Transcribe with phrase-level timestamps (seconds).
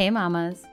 [0.00, 0.64] Hey, mamas.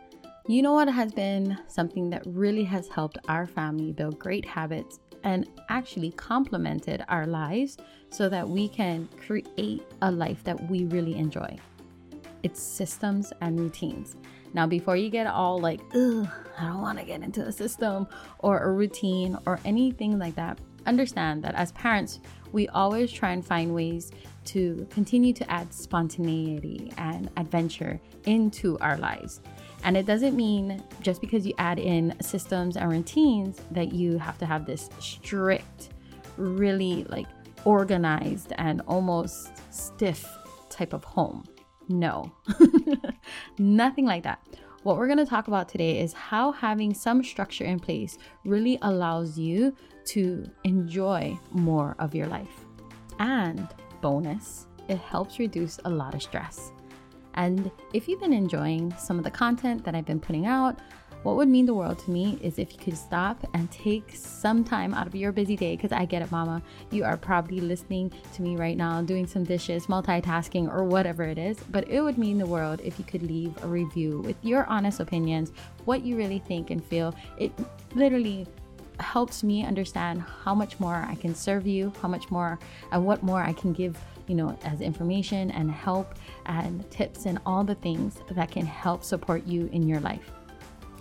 [0.48, 5.02] You know what has been something that really has helped our family build great habits
[5.26, 7.76] and actually complemented our lives
[8.10, 11.58] so that we can create a life that we really enjoy?
[12.44, 14.16] It's systems and routines.
[14.54, 18.08] Now, before you get all like, ugh, I don't want to get into a system
[18.40, 22.22] or a routine or anything like that, understand that as parents,
[22.54, 24.10] we always try and find ways
[24.48, 29.42] to continue to add spontaneity and adventure into our lives.
[29.84, 34.38] And it doesn't mean just because you add in systems and routines that you have
[34.40, 35.90] to have this strict,
[36.38, 37.28] really like
[37.66, 40.28] organized and almost stiff
[40.70, 41.44] type of home.
[41.90, 42.32] No,
[43.58, 44.42] nothing like that.
[44.84, 48.78] What we're going to talk about today is how having some structure in place really
[48.82, 52.66] allows you to enjoy more of your life.
[53.20, 53.68] And
[54.02, 56.72] bonus, it helps reduce a lot of stress.
[57.34, 60.80] And if you've been enjoying some of the content that I've been putting out,
[61.24, 64.64] what would mean the world to me is if you could stop and take some
[64.64, 66.62] time out of your busy day, because I get it, mama.
[66.90, 71.38] You are probably listening to me right now, doing some dishes, multitasking, or whatever it
[71.38, 71.58] is.
[71.70, 75.00] But it would mean the world if you could leave a review with your honest
[75.00, 75.52] opinions,
[75.86, 77.14] what you really think and feel.
[77.38, 77.52] It
[77.94, 78.48] literally
[79.00, 82.60] helps me understand how much more I can serve you, how much more
[82.92, 87.40] and what more I can give, you know, as information and help and tips and
[87.46, 90.32] all the things that can help support you in your life.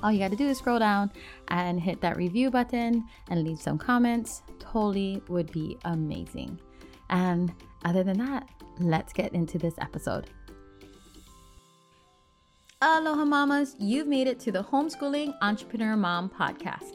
[0.03, 1.11] All you got to do is scroll down
[1.49, 4.43] and hit that review button and leave some comments.
[4.59, 6.61] Totally would be amazing.
[7.09, 7.53] And
[7.85, 10.29] other than that, let's get into this episode.
[12.83, 16.95] Aloha mamas, you've made it to the Homeschooling Entrepreneur Mom podcast.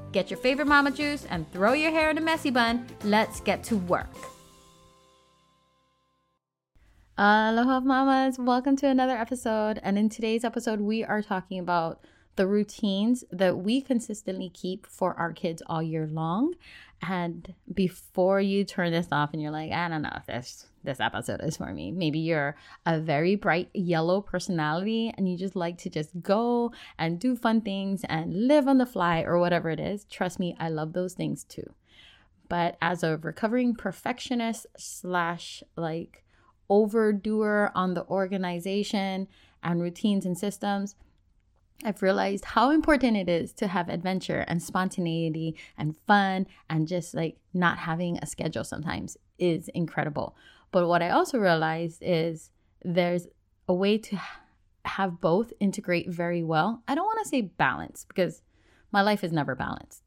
[0.11, 2.85] get your favorite mama juice and throw your hair in a messy bun.
[3.03, 4.09] Let's get to work.
[7.17, 8.39] Aloha, mamas.
[8.39, 9.79] Welcome to another episode.
[9.83, 12.03] And in today's episode, we are talking about
[12.35, 16.53] the routines that we consistently keep for our kids all year long.
[17.01, 20.99] And before you turn this off and you're like, I don't know if this this
[20.99, 21.91] episode is for me.
[21.91, 22.55] Maybe you're
[22.85, 27.61] a very bright yellow personality and you just like to just go and do fun
[27.61, 30.05] things and live on the fly or whatever it is.
[30.05, 31.73] Trust me, I love those things too.
[32.49, 36.23] But as a recovering perfectionist slash like
[36.69, 39.27] overdoer on the organization
[39.63, 40.95] and routines and systems,
[41.83, 47.13] I've realized how important it is to have adventure and spontaneity and fun and just
[47.13, 50.35] like not having a schedule sometimes is incredible.
[50.71, 52.49] But what I also realized is
[52.83, 53.27] there's
[53.67, 54.19] a way to
[54.85, 56.81] have both integrate very well.
[56.87, 58.41] I don't want to say balance because
[58.91, 60.03] my life is never balanced.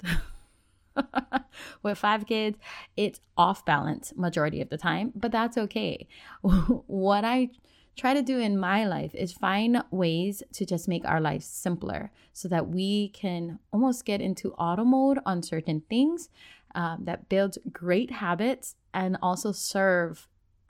[1.82, 2.58] With five kids,
[2.96, 6.06] it's off balance majority of the time, but that's okay.
[6.42, 7.50] what I
[7.96, 12.10] try to do in my life is find ways to just make our lives simpler
[12.32, 16.28] so that we can almost get into auto mode on certain things
[16.74, 20.28] um, that builds great habits and also serve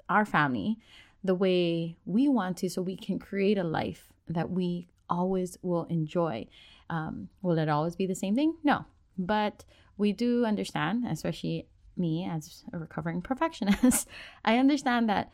[0.09, 0.79] our family
[1.23, 5.85] the way we want to so we can create a life that we always will
[5.85, 6.47] enjoy.
[6.91, 8.57] Um, will it always be the same thing?
[8.63, 8.85] No.
[9.17, 9.65] But
[9.97, 14.09] we do understand, especially me as a recovering perfectionist,
[14.45, 15.33] I understand that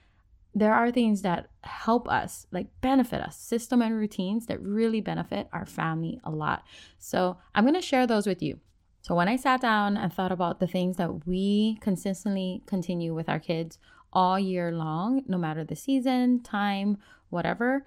[0.55, 5.49] there are things that help us, like benefit us, system and routines that really benefit
[5.53, 6.65] our family a lot.
[6.99, 8.59] So I'm going to share those with you.
[9.03, 13.29] So when I sat down and thought about the things that we consistently continue with
[13.29, 13.79] our kids
[14.13, 16.99] all year long, no matter the season, time,
[17.29, 17.85] whatever,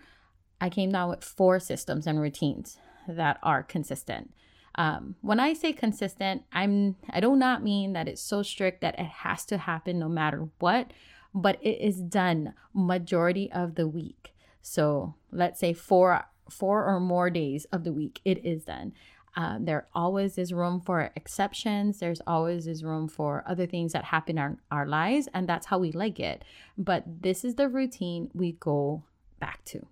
[0.61, 2.77] I came down with four systems and routines
[3.07, 4.33] that are consistent.
[4.75, 8.97] Um, when I say consistent, I'm I do not mean that it's so strict that
[8.97, 10.91] it has to happen no matter what
[11.33, 14.33] but it is done majority of the week.
[14.61, 18.93] So let's say four four or more days of the week, it is done.
[19.35, 21.99] Um, there always is room for exceptions.
[21.99, 25.65] There's always is room for other things that happen in our, our lives, and that's
[25.65, 26.43] how we like it.
[26.77, 29.03] But this is the routine we go
[29.39, 29.85] back to.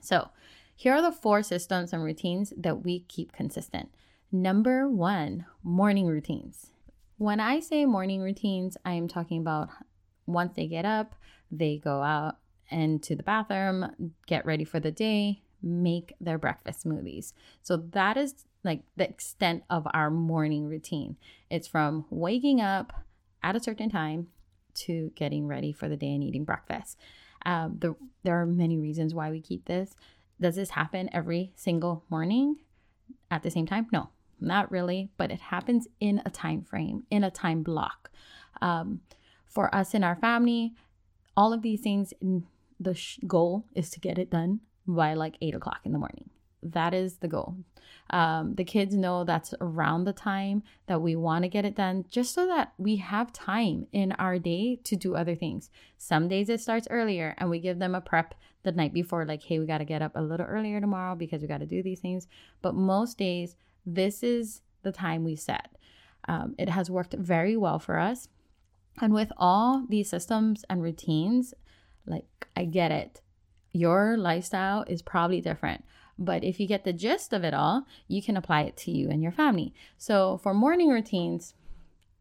[0.00, 0.30] So,
[0.74, 3.90] here are the four systems and routines that we keep consistent.
[4.32, 6.68] Number one, morning routines.
[7.18, 9.68] When I say morning routines, I am talking about
[10.26, 11.14] once they get up,
[11.50, 12.38] they go out
[12.70, 17.32] into the bathroom, get ready for the day, make their breakfast smoothies.
[17.62, 21.16] So that is like the extent of our morning routine.
[21.50, 22.92] It's from waking up
[23.42, 24.28] at a certain time
[24.74, 26.98] to getting ready for the day and eating breakfast.
[27.44, 29.94] Um, the, there are many reasons why we keep this.
[30.40, 32.56] Does this happen every single morning
[33.30, 33.88] at the same time?
[33.92, 34.10] No,
[34.40, 38.10] not really, but it happens in a time frame, in a time block.
[38.60, 39.00] Um,
[39.48, 40.72] for us in our family,
[41.36, 42.12] all of these things,
[42.80, 46.30] the sh- goal is to get it done by like eight o'clock in the morning.
[46.62, 47.56] That is the goal.
[48.10, 52.04] Um, the kids know that's around the time that we want to get it done,
[52.10, 55.70] just so that we have time in our day to do other things.
[55.98, 59.42] Some days it starts earlier and we give them a prep the night before, like,
[59.42, 61.82] hey, we got to get up a little earlier tomorrow because we got to do
[61.82, 62.28] these things.
[62.60, 65.76] But most days, this is the time we set.
[66.28, 68.28] Um, it has worked very well for us.
[69.00, 71.54] And with all these systems and routines,
[72.06, 73.20] like, I get it.
[73.72, 75.82] Your lifestyle is probably different.
[76.24, 79.10] But if you get the gist of it all, you can apply it to you
[79.10, 79.74] and your family.
[79.98, 81.54] So for morning routines,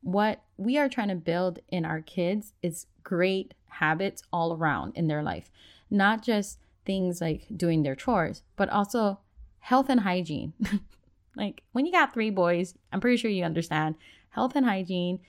[0.01, 5.07] what we are trying to build in our kids is great habits all around in
[5.07, 5.51] their life,
[5.89, 9.19] not just things like doing their chores, but also
[9.59, 10.53] health and hygiene.
[11.35, 13.95] like when you got three boys, I'm pretty sure you understand
[14.29, 15.19] health and hygiene,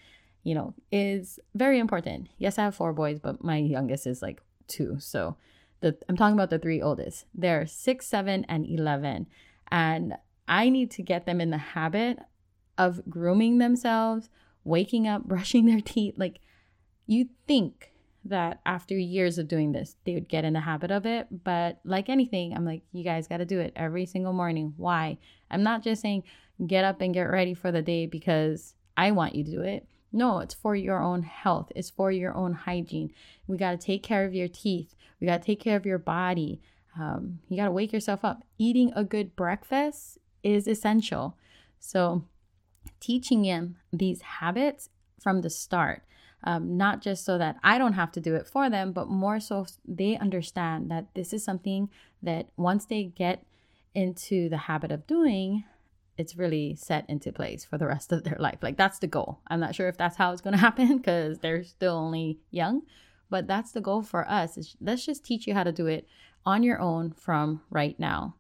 [0.43, 2.29] you know, is very important.
[2.39, 4.97] Yes, I have four boys, but my youngest is like two.
[4.99, 5.37] So
[5.83, 7.27] the I'm talking about the three oldest.
[7.35, 9.27] They're six, seven, and eleven.
[9.71, 10.15] And
[10.49, 12.19] I need to get them in the habit
[12.79, 14.31] of grooming themselves,
[14.65, 16.15] waking up, brushing their teeth.
[16.17, 16.41] Like
[17.07, 17.93] you think
[18.25, 21.27] that after years of doing this, they would get in the habit of it.
[21.45, 24.75] But like anything, I'm like, you guys got to do it every single morning.
[24.77, 25.19] Why?
[25.51, 26.23] I'm not just saying
[26.67, 29.87] get up and get ready for the day because I want you to do it.
[30.13, 31.73] No, it's for your own health.
[31.75, 33.13] It's for your own hygiene.
[33.47, 34.95] We got to take care of your teeth.
[35.21, 36.61] We got to take care of your body.
[36.99, 38.43] Um, you got to wake yourself up.
[38.59, 41.37] Eating a good breakfast is essential.
[41.81, 42.25] So,
[43.01, 46.03] teaching them these habits from the start,
[46.45, 49.41] um, not just so that I don't have to do it for them, but more
[49.41, 51.89] so they understand that this is something
[52.23, 53.45] that once they get
[53.95, 55.65] into the habit of doing,
[56.19, 58.59] it's really set into place for the rest of their life.
[58.63, 59.41] Like that's the goal.
[59.49, 62.83] I'm not sure if that's how it's going to happen because they're still only young,
[63.31, 64.57] but that's the goal for us.
[64.57, 66.07] Is let's just teach you how to do it
[66.45, 68.37] on your own from right now.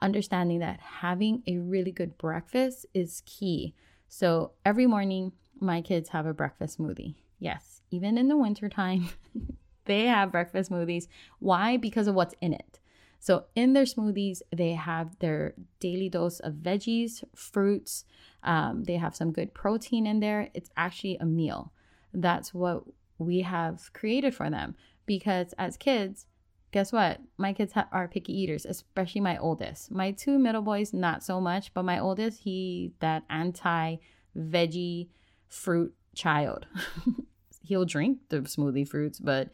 [0.00, 3.74] Understanding that having a really good breakfast is key.
[4.08, 7.14] So every morning, my kids have a breakfast smoothie.
[7.38, 9.08] Yes, even in the wintertime,
[9.84, 11.06] they have breakfast smoothies.
[11.38, 11.76] Why?
[11.76, 12.80] Because of what's in it.
[13.22, 18.04] So in their smoothies, they have their daily dose of veggies, fruits.
[18.42, 20.48] Um, they have some good protein in there.
[20.54, 21.72] It's actually a meal.
[22.12, 22.82] That's what
[23.18, 24.74] we have created for them
[25.06, 26.26] because as kids,
[26.72, 27.20] guess what?
[27.38, 29.92] My kids ha- are picky eaters, especially my oldest.
[29.92, 33.98] My two middle boys, not so much, but my oldest, he that anti
[34.36, 35.10] veggie
[35.46, 36.66] fruit child.
[37.62, 39.50] he'll drink the smoothie fruits, but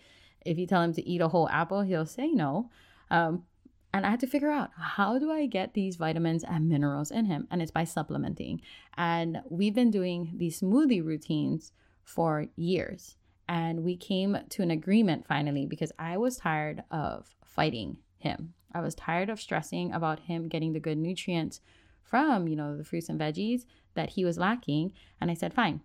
[0.47, 2.71] if you tell him to eat a whole apple, he'll say no.
[3.11, 3.45] Um,
[3.99, 7.25] and I had to figure out how do I get these vitamins and minerals in
[7.25, 7.49] him?
[7.51, 8.61] And it's by supplementing.
[8.97, 11.73] And we've been doing these smoothie routines
[12.05, 13.17] for years.
[13.49, 18.55] And we came to an agreement finally because I was tired of fighting him.
[18.73, 21.61] I was tired of stressing about him getting the good nutrients
[22.01, 24.93] from, you know, the fruits and veggies that he was lacking.
[25.21, 25.81] And I said, fine,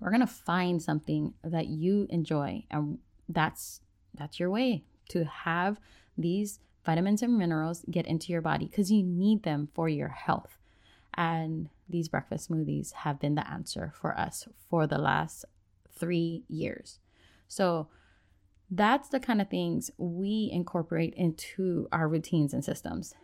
[0.00, 2.64] we're going to find something that you enjoy.
[2.72, 3.82] And that's,
[4.14, 5.78] that's your way to have
[6.18, 10.56] these vitamins and minerals get into your body because you need them for your health.
[11.14, 15.44] And these breakfast smoothies have been the answer for us for the last
[15.98, 17.00] three years.
[17.48, 17.88] So
[18.70, 23.14] that's the kind of things we incorporate into our routines and systems.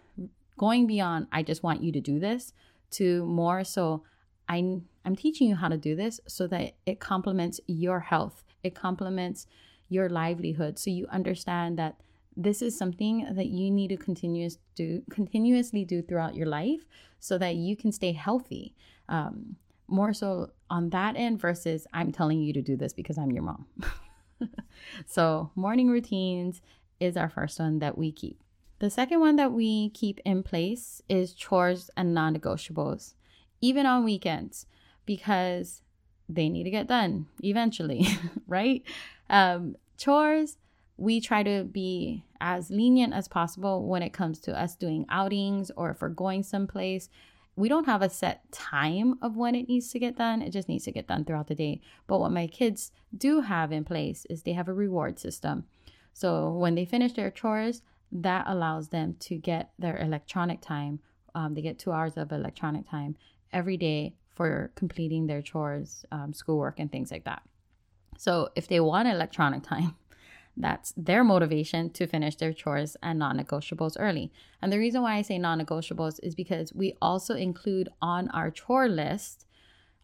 [0.58, 2.52] Going beyond, I just want you to do this,
[2.92, 4.04] to more so,
[4.48, 8.74] I'm, I'm teaching you how to do this so that it complements your health, it
[8.74, 9.46] complements
[9.88, 10.78] your livelihood.
[10.78, 11.96] So you understand that
[12.36, 16.86] this is something that you need to continuous do continuously do throughout your life
[17.20, 18.74] so that you can stay healthy.
[19.08, 19.56] Um,
[19.88, 23.42] more so on that end versus i'm telling you to do this because i'm your
[23.42, 23.66] mom.
[25.06, 26.60] So morning routines
[27.00, 28.40] is our first one that we keep.
[28.78, 33.14] The second one that we keep in place is chores and non-negotiables
[33.60, 34.66] even on weekends
[35.06, 35.82] because
[36.28, 38.06] they need to get done eventually
[38.46, 38.82] right?
[39.30, 40.56] Um, chores
[40.96, 45.70] we try to be as lenient as possible when it comes to us doing outings
[45.76, 47.08] or if we're going someplace.
[47.54, 50.40] We don't have a set time of when it needs to get done.
[50.42, 51.80] It just needs to get done throughout the day.
[52.06, 55.64] But what my kids do have in place is they have a reward system.
[56.14, 57.82] So when they finish their chores,
[58.12, 61.00] that allows them to get their electronic time.
[61.34, 63.16] Um, they get two hours of electronic time
[63.52, 67.42] every day for completing their chores, um, schoolwork, and things like that.
[68.18, 69.94] So if they want electronic time,
[70.56, 74.30] that's their motivation to finish their chores and non negotiables early.
[74.60, 78.50] And the reason why I say non negotiables is because we also include on our
[78.50, 79.46] chore list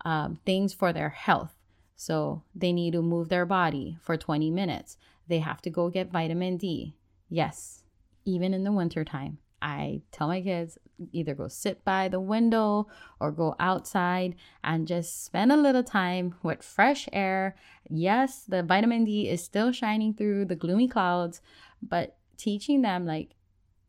[0.05, 1.55] um, things for their health.
[1.97, 4.97] So they need to move their body for 20 minutes.
[5.27, 6.95] They have to go get vitamin D.
[7.29, 7.83] Yes,
[8.25, 9.39] even in the wintertime.
[9.61, 10.79] I tell my kids
[11.13, 12.89] either go sit by the window
[13.21, 14.35] or go outside
[14.65, 17.57] and just spend a little time with fresh air.
[17.89, 21.41] Yes, the vitamin D is still shining through the gloomy clouds,
[21.83, 23.35] but teaching them like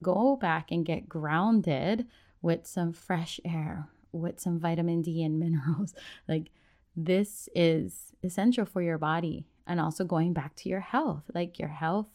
[0.02, 2.08] go back and get grounded
[2.42, 5.94] with some fresh air, with some vitamin D and minerals.
[6.28, 6.52] Like
[6.96, 11.70] this is essential for your body and also going back to your health, like your
[11.70, 12.08] health,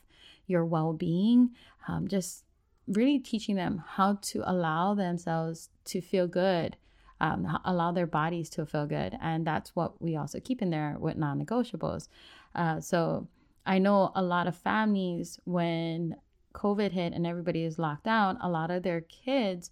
[0.46, 1.50] your well being,
[1.88, 2.43] um, just
[2.86, 6.76] really teaching them how to allow themselves to feel good,
[7.20, 9.16] um, allow their bodies to feel good.
[9.20, 12.08] And that's what we also keep in there with non negotiables.
[12.54, 13.28] Uh, so
[13.66, 16.16] I know a lot of families, when
[16.54, 19.70] COVID hit and everybody is locked down, a lot of their kids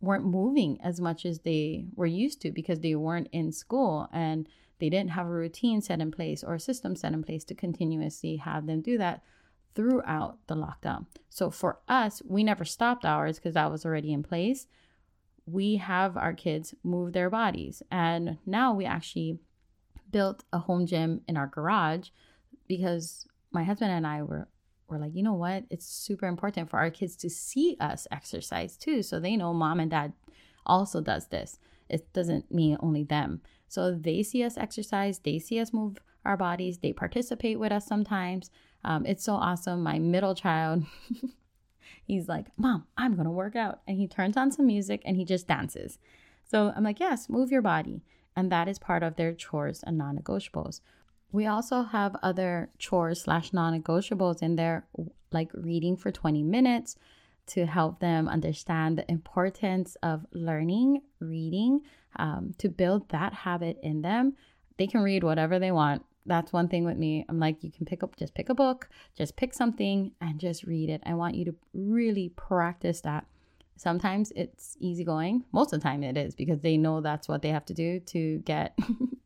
[0.00, 4.48] weren't moving as much as they were used to because they weren't in school and
[4.78, 7.54] they didn't have a routine set in place or a system set in place to
[7.54, 9.22] continuously have them do that
[9.78, 11.06] throughout the lockdown.
[11.28, 14.66] So for us, we never stopped ours because that was already in place.
[15.46, 17.80] We have our kids move their bodies.
[17.88, 19.38] And now we actually
[20.10, 22.08] built a home gym in our garage
[22.66, 24.48] because my husband and I were
[24.88, 25.62] were like, you know what?
[25.70, 29.04] It's super important for our kids to see us exercise too.
[29.04, 30.12] So they know mom and dad
[30.66, 31.60] also does this.
[31.88, 33.42] It doesn't mean only them.
[33.68, 37.86] So they see us exercise, they see us move our bodies, they participate with us
[37.86, 38.50] sometimes.
[38.84, 39.82] Um, it's so awesome.
[39.82, 40.84] My middle child,
[42.04, 43.80] he's like, Mom, I'm going to work out.
[43.86, 45.98] And he turns on some music and he just dances.
[46.44, 48.02] So I'm like, Yes, move your body.
[48.36, 50.80] And that is part of their chores and non negotiables.
[51.30, 54.86] We also have other chores slash non negotiables in there,
[55.32, 56.96] like reading for 20 minutes
[57.48, 61.80] to help them understand the importance of learning, reading,
[62.16, 64.34] um, to build that habit in them.
[64.76, 67.24] They can read whatever they want that's one thing with me.
[67.28, 70.64] I'm like, you can pick up, just pick a book, just pick something and just
[70.64, 71.02] read it.
[71.04, 73.26] I want you to really practice that.
[73.76, 75.44] Sometimes it's easygoing.
[75.52, 78.00] Most of the time it is because they know that's what they have to do
[78.00, 78.76] to get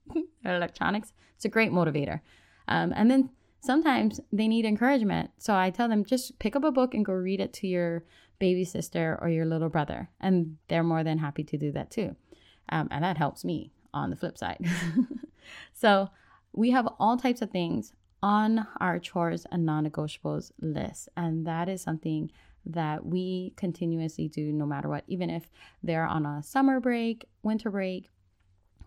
[0.44, 1.12] electronics.
[1.36, 2.20] It's a great motivator.
[2.68, 3.30] Um, and then
[3.60, 5.30] sometimes they need encouragement.
[5.38, 8.04] So I tell them just pick up a book and go read it to your
[8.38, 10.10] baby sister or your little brother.
[10.20, 12.14] And they're more than happy to do that too.
[12.68, 14.64] Um, and that helps me on the flip side.
[15.72, 16.08] so
[16.52, 17.92] we have all types of things
[18.22, 21.08] on our chores and non negotiables list.
[21.16, 22.30] And that is something
[22.64, 25.04] that we continuously do no matter what.
[25.08, 25.50] Even if
[25.82, 28.08] they're on a summer break, winter break,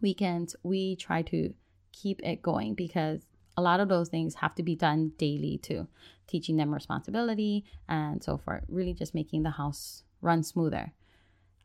[0.01, 1.53] weekends, we try to
[1.91, 3.25] keep it going because
[3.57, 5.87] a lot of those things have to be done daily too.
[6.27, 10.93] Teaching them responsibility and so forth, really just making the house run smoother.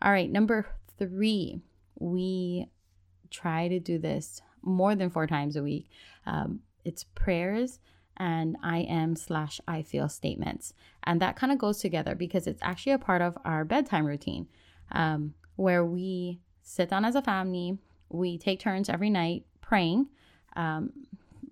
[0.02, 0.66] All right, number
[0.98, 1.60] three,
[1.98, 2.68] we
[3.30, 5.88] try to do this more than four times a week.
[6.26, 7.78] Um, it's prayers
[8.16, 10.74] and I am slash I feel statements.
[11.04, 14.46] And that kind of goes together because it's actually a part of our bedtime routine
[14.92, 17.78] um, where we sit down as a family,
[18.10, 20.08] we take turns every night praying,
[20.54, 20.92] um,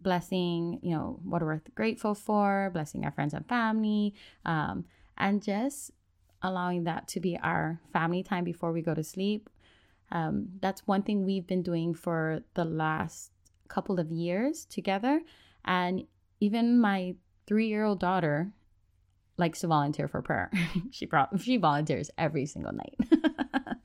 [0.03, 4.85] blessing, you know, what we're grateful for, blessing our friends and family, um,
[5.17, 5.91] and just
[6.43, 9.49] allowing that to be our family time before we go to sleep
[10.11, 13.33] um, that's one thing we've been doing for the last
[13.69, 15.21] couple of years together.
[15.65, 16.05] And
[16.41, 17.15] even my
[17.47, 18.53] three year old daughter
[19.37, 20.51] likes to volunteer for prayer.
[20.91, 22.97] she pro- she volunteers every single night.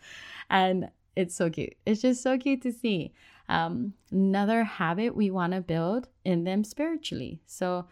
[0.50, 1.75] and it's so cute.
[1.86, 3.13] It's just so cute to see.
[3.50, 7.42] Um, another habit we want to build in them spiritually.
[7.46, 7.88] So,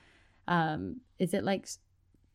[0.47, 1.67] um, is it like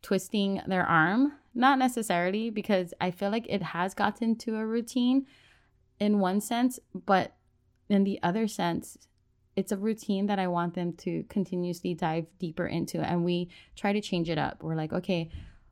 [0.02, 1.32] twisting their arm?
[1.54, 5.26] Not necessarily, because I feel like it has gotten to a routine
[5.98, 7.34] in one sense, but
[7.88, 8.98] in the other sense,
[9.54, 13.00] it's a routine that I want them to continuously dive deeper into.
[13.00, 14.62] And we try to change it up.
[14.62, 15.30] We're like, okay,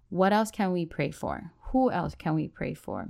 [0.09, 1.53] what else can we pray for?
[1.73, 3.09] Who else can we pray for?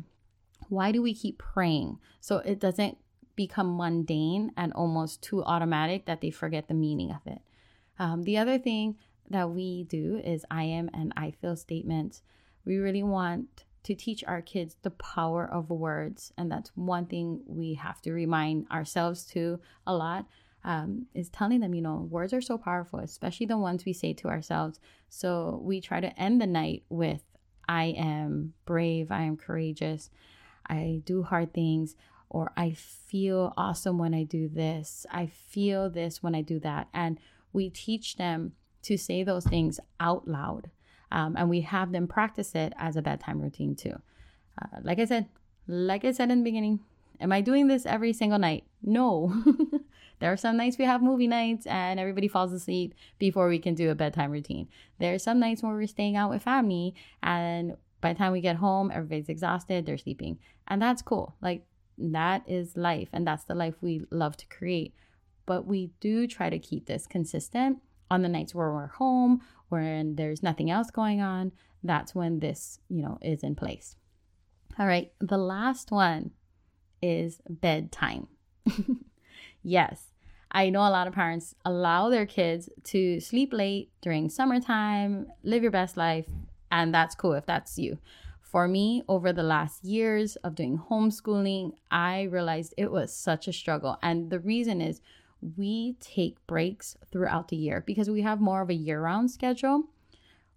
[0.69, 1.99] Why do we keep praying?
[2.21, 2.99] So it doesn't
[3.37, 7.41] become mundane and almost too automatic that they forget the meaning of it.
[7.99, 8.97] Um, the other thing
[9.31, 12.23] that we do is I am and I feel statements.
[12.65, 16.33] We really want to teach our kids the power of words.
[16.37, 20.27] And that's one thing we have to remind ourselves to a lot.
[20.67, 24.15] Um, is telling them, you know, words are so powerful, especially the ones we say
[24.15, 24.81] to ourselves.
[25.11, 27.21] So we try to end the night with
[27.69, 30.09] I am brave, I am courageous,
[30.67, 31.97] I do hard things,
[32.31, 36.89] or I feel awesome when I do this, I feel this when I do that.
[36.95, 37.19] And
[37.53, 40.71] we teach them to say those things out loud.
[41.15, 43.95] Um, and we have them practice it as a bedtime routine too.
[44.61, 45.29] Uh, like I said,
[45.69, 46.81] like I said in the beginning,
[47.21, 48.65] am I doing this every single night?
[48.83, 49.33] No.
[50.19, 53.77] there are some nights we have movie nights and everybody falls asleep before we can
[53.77, 54.67] do a bedtime routine.
[54.99, 58.41] There are some nights where we're staying out with family and by the time we
[58.41, 60.41] get home, everybody's exhausted, they're sleeping.
[60.67, 61.37] And that's cool.
[61.41, 61.65] Like
[61.97, 64.95] that is life and that's the life we love to create.
[65.47, 67.79] But we do try to keep this consistent
[68.11, 69.43] on the nights where we're home,
[69.75, 71.53] when there's nothing else going on.
[71.83, 73.97] That's when this, you know, is in place.
[74.79, 76.31] All right, the last one
[77.03, 78.29] is bedtime.
[79.63, 80.13] yes,
[80.51, 85.63] I know a lot of parents allow their kids to sleep late during summertime, live
[85.63, 86.27] your best life,
[86.71, 87.99] and that's cool if that's you.
[88.41, 93.53] For me, over the last years of doing homeschooling, I realized it was such a
[93.53, 93.99] struggle.
[94.01, 95.01] And the reason is
[95.57, 99.85] we take breaks throughout the year because we have more of a year round schedule.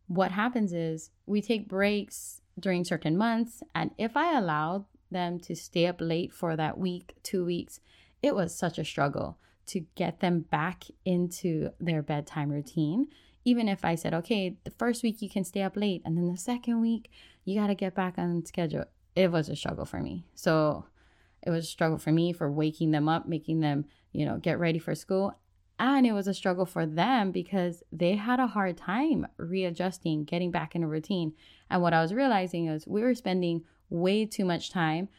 [0.08, 3.62] What happens is we take breaks during certain months.
[3.76, 7.80] And if I allowed them to stay up late for that week, two weeks,
[8.22, 13.08] it was such a struggle to get them back into their bedtime routine.
[13.44, 16.32] Even if I said, okay, the first week you can stay up late, and then
[16.32, 17.10] the second week
[17.46, 20.26] you got to get back on schedule, it was a struggle for me.
[20.36, 20.86] So
[21.44, 24.60] it was a struggle for me for waking them up, making them, you know, get
[24.60, 25.34] ready for school.
[25.80, 30.50] And it was a struggle for them because they had a hard time readjusting, getting
[30.50, 31.34] back in a routine.
[31.70, 35.10] And what I was realizing is we were spending way too much time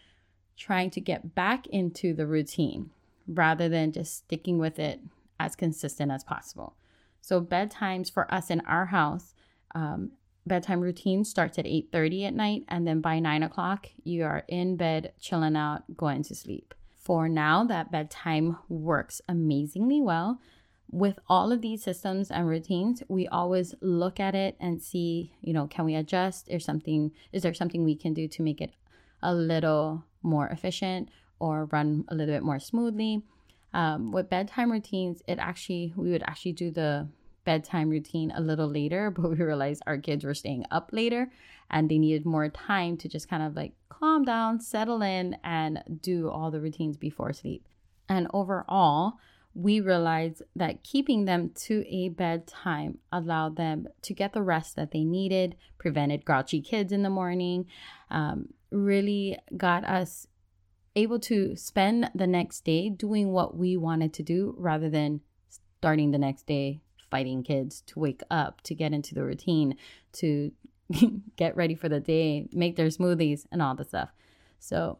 [0.56, 2.90] trying to get back into the routine
[3.28, 5.00] rather than just sticking with it
[5.38, 6.74] as consistent as possible.
[7.20, 9.34] So bedtimes for us in our house,
[9.74, 10.12] um,
[10.48, 14.76] bedtime routine starts at 8.30 at night and then by 9 o'clock you are in
[14.76, 16.74] bed chilling out going to sleep
[17.08, 20.42] for now, that bedtime works amazingly well.
[20.90, 25.54] With all of these systems and routines, we always look at it and see, you
[25.54, 26.50] know, can we adjust?
[26.50, 28.72] Is something is there something we can do to make it
[29.22, 31.08] a little more efficient
[31.38, 33.22] or run a little bit more smoothly?
[33.72, 37.08] Um, with bedtime routines, it actually we would actually do the
[37.48, 41.30] bedtime routine a little later, but we realized our kids were staying up later
[41.70, 45.82] and they needed more time to just kind of like calm down, settle in, and
[46.02, 47.66] do all the routines before sleep.
[48.06, 49.14] And overall,
[49.54, 54.90] we realized that keeping them to a bedtime allowed them to get the rest that
[54.90, 57.66] they needed, prevented grouchy kids in the morning,
[58.10, 60.26] um, really got us
[60.94, 66.10] able to spend the next day doing what we wanted to do rather than starting
[66.10, 69.76] the next day fighting kids to wake up, to get into the routine,
[70.12, 70.52] to
[71.36, 74.10] get ready for the day, make their smoothies, and all the stuff.
[74.58, 74.98] So,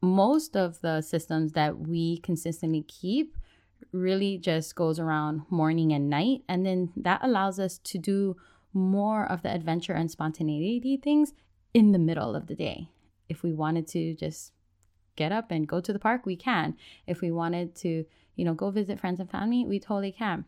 [0.00, 3.36] most of the systems that we consistently keep
[3.92, 6.42] really just goes around morning and night.
[6.48, 8.36] And then that allows us to do
[8.72, 11.32] more of the adventure and spontaneity things
[11.74, 12.88] in the middle of the day.
[13.28, 14.52] If we wanted to just
[15.16, 16.76] get up and go to the park, we can.
[17.06, 20.44] If we wanted to, you know, go visit friends and family, we totally can.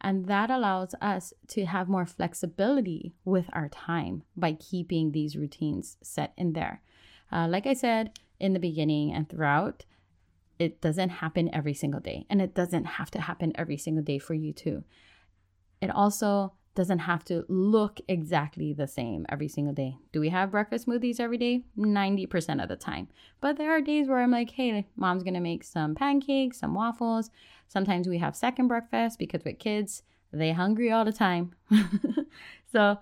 [0.00, 5.96] And that allows us to have more flexibility with our time by keeping these routines
[6.02, 6.82] set in there.
[7.32, 9.84] Uh, like I said in the beginning and throughout,
[10.58, 14.18] it doesn't happen every single day, and it doesn't have to happen every single day
[14.18, 14.84] for you too.
[15.80, 19.98] It also doesn't have to look exactly the same every single day.
[20.12, 21.64] Do we have breakfast smoothies every day?
[21.76, 23.08] 90% of the time.
[23.40, 27.30] But there are days where I'm like, hey, mom's gonna make some pancakes, some waffles.
[27.66, 31.52] Sometimes we have second breakfast because with kids, they hungry all the time.
[32.72, 32.98] so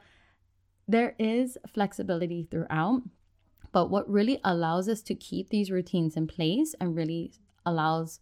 [0.88, 3.02] there is flexibility throughout.
[3.72, 7.32] But what really allows us to keep these routines in place and really
[7.66, 8.20] allows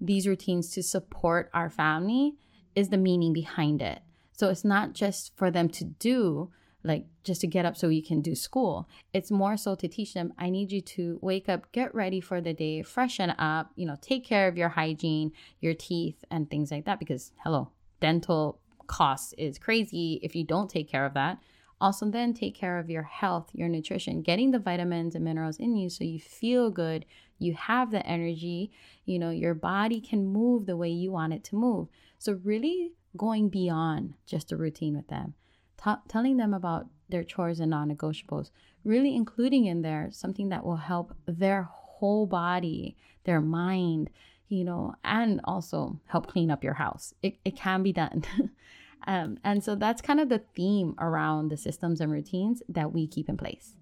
[0.00, 2.36] these routines to support our family
[2.76, 4.00] is the meaning behind it.
[4.42, 6.50] So it's not just for them to do,
[6.82, 8.88] like just to get up so you can do school.
[9.14, 12.40] It's more so to teach them, I need you to wake up, get ready for
[12.40, 16.72] the day, freshen up, you know, take care of your hygiene, your teeth, and things
[16.72, 16.98] like that.
[16.98, 21.38] Because, hello, dental costs is crazy if you don't take care of that.
[21.80, 25.76] Also, then take care of your health, your nutrition, getting the vitamins and minerals in
[25.76, 27.06] you so you feel good,
[27.38, 28.72] you have the energy,
[29.04, 31.86] you know, your body can move the way you want it to move.
[32.18, 35.34] So, really going beyond just a routine with them,
[35.82, 38.50] T- telling them about their chores and non negotiables,
[38.84, 44.10] really including in there something that will help their whole body, their mind,
[44.48, 47.14] you know, and also help clean up your house.
[47.22, 48.24] It, it can be done.
[49.06, 53.06] Um, and so that's kind of the theme around the systems and routines that we
[53.06, 53.74] keep in place.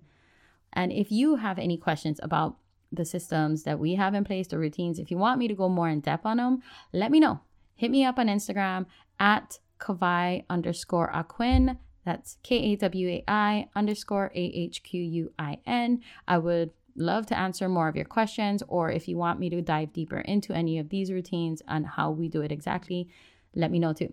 [0.72, 2.56] And if you have any questions about
[2.92, 5.68] the systems that we have in place, the routines, if you want me to go
[5.68, 6.62] more in depth on them,
[6.92, 7.40] let me know.
[7.74, 8.86] Hit me up on Instagram
[9.20, 11.78] at Kawai underscore Ahquin.
[12.04, 16.00] That's K A W A I underscore A H Q U I N.
[16.26, 19.62] I would love to answer more of your questions, or if you want me to
[19.62, 23.08] dive deeper into any of these routines and how we do it exactly,
[23.54, 24.12] let me know too.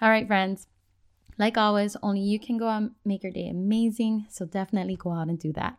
[0.00, 0.68] All right, friends.
[1.38, 4.26] Like always, only you can go and make your day amazing.
[4.28, 5.78] So definitely go out and do that.